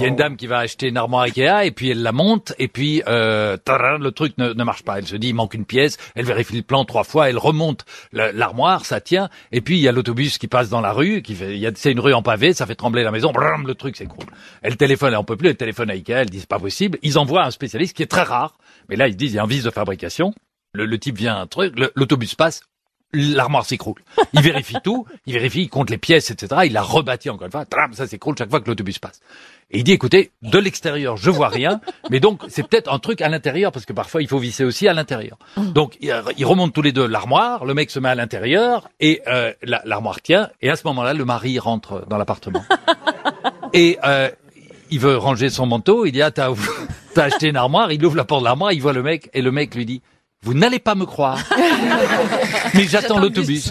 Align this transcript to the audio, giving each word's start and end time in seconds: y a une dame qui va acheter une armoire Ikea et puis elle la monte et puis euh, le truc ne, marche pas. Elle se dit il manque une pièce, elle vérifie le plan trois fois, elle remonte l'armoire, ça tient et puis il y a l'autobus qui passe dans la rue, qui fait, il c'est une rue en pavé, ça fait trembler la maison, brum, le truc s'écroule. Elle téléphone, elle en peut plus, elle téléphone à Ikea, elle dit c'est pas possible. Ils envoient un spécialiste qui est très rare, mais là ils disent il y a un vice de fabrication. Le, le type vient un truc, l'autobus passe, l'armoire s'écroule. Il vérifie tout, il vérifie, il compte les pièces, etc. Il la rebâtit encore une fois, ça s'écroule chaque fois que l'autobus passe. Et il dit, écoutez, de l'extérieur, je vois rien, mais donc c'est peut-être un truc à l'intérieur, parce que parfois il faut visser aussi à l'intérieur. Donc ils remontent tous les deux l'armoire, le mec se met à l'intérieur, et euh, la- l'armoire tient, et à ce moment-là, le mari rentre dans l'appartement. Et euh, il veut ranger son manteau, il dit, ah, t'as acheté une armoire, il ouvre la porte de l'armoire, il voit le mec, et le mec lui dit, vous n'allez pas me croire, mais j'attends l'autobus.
y 0.00 0.04
a 0.04 0.08
une 0.08 0.16
dame 0.16 0.36
qui 0.36 0.46
va 0.46 0.58
acheter 0.58 0.88
une 0.88 0.96
armoire 0.96 1.22
Ikea 1.22 1.64
et 1.64 1.70
puis 1.70 1.90
elle 1.90 2.02
la 2.02 2.12
monte 2.12 2.52
et 2.58 2.68
puis 2.68 3.02
euh, 3.06 3.56
le 3.66 4.10
truc 4.10 4.36
ne, 4.38 4.64
marche 4.64 4.82
pas. 4.82 4.98
Elle 4.98 5.06
se 5.06 5.16
dit 5.16 5.28
il 5.28 5.34
manque 5.34 5.54
une 5.54 5.64
pièce, 5.64 5.98
elle 6.14 6.24
vérifie 6.24 6.56
le 6.56 6.62
plan 6.62 6.84
trois 6.84 7.04
fois, 7.04 7.28
elle 7.28 7.38
remonte 7.38 7.84
l'armoire, 8.12 8.84
ça 8.84 9.00
tient 9.00 9.28
et 9.52 9.60
puis 9.60 9.76
il 9.76 9.82
y 9.82 9.88
a 9.88 9.92
l'autobus 9.92 10.38
qui 10.38 10.48
passe 10.48 10.68
dans 10.68 10.80
la 10.80 10.92
rue, 10.92 11.22
qui 11.22 11.34
fait, 11.34 11.56
il 11.56 11.72
c'est 11.76 11.92
une 11.92 12.00
rue 12.00 12.14
en 12.14 12.22
pavé, 12.22 12.52
ça 12.52 12.66
fait 12.66 12.74
trembler 12.74 13.02
la 13.02 13.10
maison, 13.10 13.32
brum, 13.32 13.66
le 13.66 13.74
truc 13.74 13.96
s'écroule. 13.96 14.26
Elle 14.62 14.76
téléphone, 14.76 15.10
elle 15.10 15.18
en 15.18 15.24
peut 15.24 15.36
plus, 15.36 15.48
elle 15.48 15.56
téléphone 15.56 15.90
à 15.90 15.94
Ikea, 15.94 16.12
elle 16.12 16.30
dit 16.30 16.40
c'est 16.40 16.48
pas 16.48 16.58
possible. 16.58 16.98
Ils 17.02 17.18
envoient 17.18 17.44
un 17.44 17.50
spécialiste 17.50 17.96
qui 17.96 18.02
est 18.02 18.10
très 18.10 18.22
rare, 18.22 18.58
mais 18.88 18.96
là 18.96 19.08
ils 19.08 19.16
disent 19.16 19.32
il 19.32 19.36
y 19.36 19.38
a 19.38 19.42
un 19.42 19.48
vice 19.48 19.64
de 19.64 19.70
fabrication. 19.70 20.34
Le, 20.72 20.86
le 20.86 20.98
type 20.98 21.16
vient 21.16 21.36
un 21.36 21.46
truc, 21.46 21.74
l'autobus 21.94 22.34
passe, 22.34 22.62
l'armoire 23.14 23.64
s'écroule. 23.64 24.00
Il 24.32 24.40
vérifie 24.42 24.76
tout, 24.82 25.06
il 25.26 25.34
vérifie, 25.34 25.62
il 25.62 25.68
compte 25.68 25.90
les 25.90 25.98
pièces, 25.98 26.30
etc. 26.30 26.62
Il 26.66 26.72
la 26.72 26.82
rebâtit 26.82 27.30
encore 27.30 27.46
une 27.46 27.52
fois, 27.52 27.64
ça 27.92 28.06
s'écroule 28.06 28.34
chaque 28.38 28.50
fois 28.50 28.60
que 28.60 28.68
l'autobus 28.68 28.98
passe. 28.98 29.20
Et 29.70 29.78
il 29.78 29.84
dit, 29.84 29.92
écoutez, 29.92 30.30
de 30.42 30.58
l'extérieur, 30.58 31.16
je 31.16 31.30
vois 31.30 31.48
rien, 31.48 31.80
mais 32.10 32.20
donc 32.20 32.42
c'est 32.48 32.62
peut-être 32.68 32.92
un 32.92 32.98
truc 32.98 33.20
à 33.22 33.28
l'intérieur, 33.28 33.72
parce 33.72 33.86
que 33.86 33.92
parfois 33.94 34.20
il 34.22 34.28
faut 34.28 34.38
visser 34.38 34.64
aussi 34.64 34.86
à 34.88 34.92
l'intérieur. 34.92 35.38
Donc 35.56 35.96
ils 36.00 36.44
remontent 36.44 36.72
tous 36.72 36.82
les 36.82 36.92
deux 36.92 37.06
l'armoire, 37.06 37.64
le 37.64 37.72
mec 37.74 37.90
se 37.90 37.98
met 37.98 38.10
à 38.10 38.14
l'intérieur, 38.14 38.88
et 39.00 39.22
euh, 39.26 39.52
la- 39.62 39.82
l'armoire 39.84 40.20
tient, 40.20 40.50
et 40.60 40.68
à 40.70 40.76
ce 40.76 40.86
moment-là, 40.86 41.14
le 41.14 41.24
mari 41.24 41.58
rentre 41.58 42.06
dans 42.08 42.18
l'appartement. 42.18 42.64
Et 43.72 43.98
euh, 44.04 44.30
il 44.90 45.00
veut 45.00 45.16
ranger 45.16 45.48
son 45.48 45.66
manteau, 45.66 46.04
il 46.06 46.12
dit, 46.12 46.22
ah, 46.22 46.30
t'as 46.30 46.52
acheté 47.16 47.48
une 47.48 47.56
armoire, 47.56 47.90
il 47.90 48.04
ouvre 48.04 48.16
la 48.16 48.24
porte 48.24 48.42
de 48.42 48.44
l'armoire, 48.44 48.72
il 48.72 48.80
voit 48.82 48.92
le 48.92 49.02
mec, 49.02 49.30
et 49.32 49.42
le 49.42 49.50
mec 49.50 49.74
lui 49.74 49.86
dit, 49.86 50.02
vous 50.44 50.54
n'allez 50.54 50.78
pas 50.78 50.94
me 50.94 51.06
croire, 51.06 51.38
mais 52.74 52.84
j'attends 52.84 53.18
l'autobus. 53.18 53.70